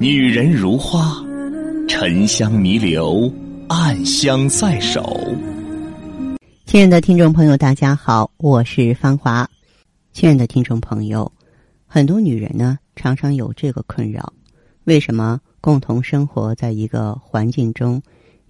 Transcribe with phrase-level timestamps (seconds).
[0.00, 1.12] 女人如花，
[1.88, 3.28] 沉香弥留，
[3.68, 5.02] 暗香在手。
[6.66, 9.50] 亲爱的听众朋友，大家好，我是芳华。
[10.12, 11.32] 亲爱的听众朋友，
[11.84, 14.32] 很多女人呢常常有这个困扰：
[14.84, 18.00] 为什么共同生活在一个环境中，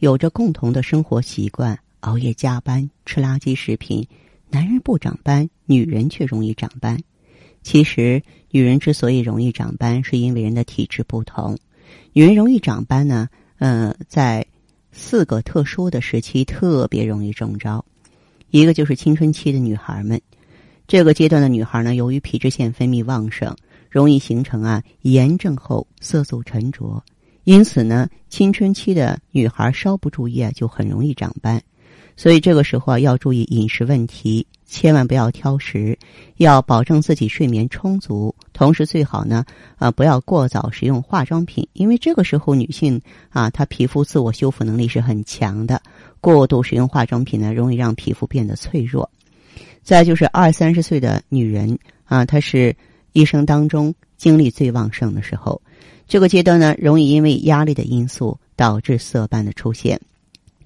[0.00, 4.06] 有着共同的生活习惯，熬夜加班、吃垃圾食品，
[4.50, 6.98] 男人不长斑，女人却容易长斑？
[7.62, 11.58] 其实，女人之所以容易长斑，是因为人的体质不同。
[12.12, 13.28] 女人容易长斑呢，
[13.58, 14.46] 呃，在
[14.92, 17.84] 四个特殊的时期特别容易中招。
[18.50, 20.20] 一个就是青春期的女孩们，
[20.86, 23.54] 这个阶段的女孩呢，由于皮脂腺分泌旺盛，
[23.90, 27.02] 容易形成啊炎症后色素沉着，
[27.44, 31.62] 因此呢，青春期的女孩稍不注意啊，就很容易长斑。
[32.18, 34.44] 所以这个时候啊，要注意饮食问题。
[34.66, 35.98] 千万不要挑食，
[36.36, 39.42] 要保证自己睡眠充足，同时最好呢，
[39.76, 43.00] 啊，不要过早使用化妆品，因为这个时候女性
[43.30, 45.80] 啊，她皮肤自我修复能力是很强的，
[46.20, 49.08] 过度使用化妆品呢，容易让皮肤变得脆弱。
[49.82, 52.76] 再就是二三十岁的女人啊，她是
[53.12, 55.62] 一生当中精力最旺盛的时候，
[56.06, 59.98] 这个阶段呢，容易因为压力的因素导致色斑的出现。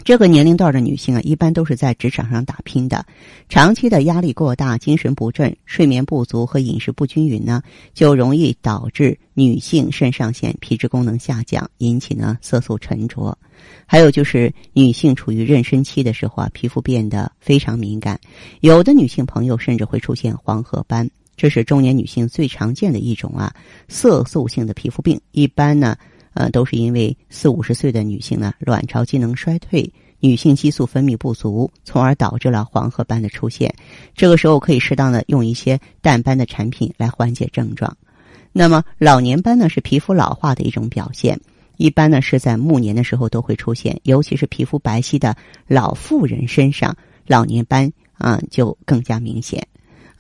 [0.05, 3.07] 这个年龄段的女性啊，一般都是在职场上打拼的，
[3.49, 7.63] 长期的压力过大、精神不振、睡眠不足和饮食不均匀呢，
[7.95, 13.37] 就容易导致女性肾上腺皮质功能下降，引起呢色素沉着。
[13.87, 18.19] 还有就是女性处于妊娠期的时候啊，皮肤变得非常敏感，
[18.61, 23.55] 有的女性朋友甚至会出现黄褐斑，这是中年女性最常见的一种啊
[23.87, 25.21] 色素性的皮肤病。
[25.31, 25.97] 一般呢。
[26.35, 33.75] 呃，都是因为四五十岁的女性呢，卵巢机能衰退，女性激素分泌不足，从而导致了黄褐斑的出现。
[34.15, 37.97] 这个时候可以适当的用一些淡斑的产品来缓解症状。
[38.53, 41.39] 那么老年斑呢，是皮肤老化的一种表现，
[41.77, 49.67] 一般呢是在暮年的时候都会出现，尤其是皮肤白皙的老妇人身上，老年斑啊就更加明显。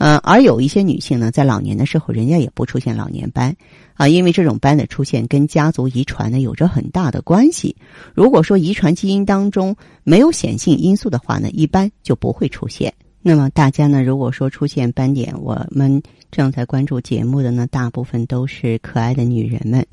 [0.04, 3.54] 嗯，而有一些女性呢，在老年的时候，人家也不出现老年斑，
[3.94, 7.76] 啊，因为这种斑的出现跟家族遗传呢有着很大的关系。
[8.12, 12.92] 如果说遗传基因当中没有显性因素的话呢，一般就不会出现。
[13.20, 16.02] 那么大家呢，如果说出现斑点，我们
[16.32, 19.86] 正在关注节目的呢，大部分都是可爱的女人们。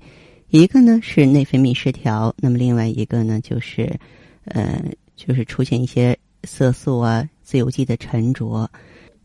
[0.50, 4.00] 一个呢是内分泌失调，那么另外一个呢就是，
[4.46, 4.84] 呃，
[5.16, 8.68] 就是出现一些色素啊、自由基的沉着。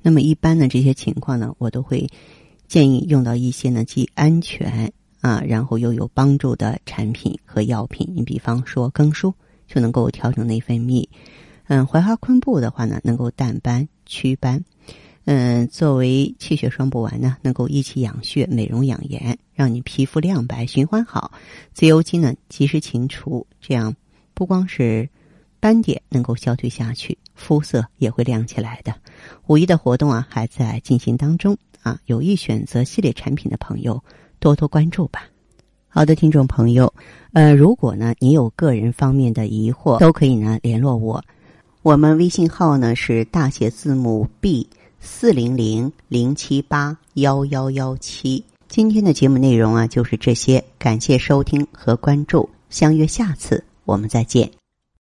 [0.06, 2.06] 那么一般的这些情况呢，我都会
[2.68, 4.92] 建议用到一些呢既安全
[5.22, 8.06] 啊，然后又有帮助的产品和药品。
[8.14, 9.32] 你比方说更舒
[9.66, 11.08] 就能够调整内分泌，
[11.68, 14.62] 嗯，槐花昆布的话呢，能够淡斑祛斑，
[15.24, 21.32] 嗯，作为气血双补丸呢，能够益气养血、美容养颜，让你皮肤亮白、循环好。
[21.72, 23.96] 自由基呢及时清除，这样
[24.34, 25.08] 不光是。
[25.60, 28.94] 斑点能够消退下去，肤色也会亮起来的。
[29.46, 34.02] 五一的活动啊还在进行当中啊，有意选择系列产品的朋友
[34.38, 35.24] 多多关注吧。
[35.88, 36.92] 好的，听众朋友，
[37.32, 41.22] 呃，如果呢你有个人方面的疑惑，都可以呢联络我。
[41.82, 44.66] 我们微信号呢是大写字母 B
[44.98, 48.42] 四零零零七八幺幺幺七。
[48.66, 54.63] 今天的节目内容啊就是这些，感谢收听和关注，相约下次我们再见。